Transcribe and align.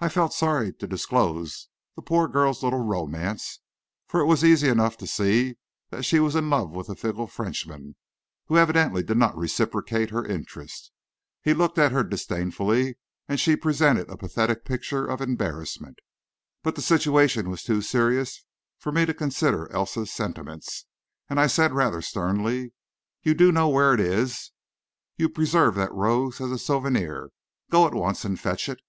I 0.00 0.08
felt 0.08 0.34
sorry 0.34 0.72
to 0.72 0.88
disclose 0.88 1.68
the 1.94 2.02
poor 2.02 2.26
girl's 2.26 2.64
little 2.64 2.82
romance, 2.84 3.60
for 4.08 4.18
it 4.18 4.26
was 4.26 4.44
easy 4.44 4.68
enough 4.68 4.96
to 4.98 5.06
see 5.06 5.54
that 5.90 6.02
she 6.04 6.18
was 6.18 6.34
in 6.34 6.50
love 6.50 6.72
with 6.72 6.88
the 6.88 6.96
fickle 6.96 7.28
Frenchman, 7.28 7.94
who 8.46 8.56
evidently 8.58 9.04
did 9.04 9.16
not 9.16 9.36
reciprocate 9.38 10.10
her 10.10 10.26
interest. 10.26 10.90
He 11.42 11.54
looked 11.54 11.78
at 11.78 11.92
her 11.92 12.02
disdainfully, 12.02 12.96
and 13.28 13.38
she 13.38 13.54
presented 13.54 14.10
a 14.10 14.16
pathetic 14.16 14.64
picture 14.64 15.06
of 15.06 15.20
embarrassment. 15.20 16.00
But 16.64 16.74
the 16.74 16.82
situation 16.82 17.48
was 17.48 17.62
too 17.62 17.80
serious 17.80 18.44
for 18.80 18.90
me 18.90 19.06
to 19.06 19.14
consider 19.14 19.72
Elsa's 19.72 20.10
sentiments, 20.10 20.86
and 21.30 21.38
I 21.38 21.46
said, 21.46 21.72
rather 21.72 22.02
sternly: 22.02 22.72
"You 23.22 23.32
do 23.32 23.52
know 23.52 23.68
where 23.68 23.94
it 23.94 24.00
is. 24.00 24.50
You 25.16 25.28
preserved 25.28 25.78
that 25.78 25.92
rose 25.94 26.40
as 26.40 26.50
a 26.50 26.58
souvenir. 26.58 27.30
Go 27.70 27.86
at 27.86 27.94
once 27.94 28.24
and 28.24 28.38
fetch 28.40 28.68
it." 28.68 28.80